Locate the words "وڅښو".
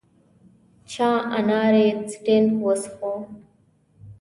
2.65-3.13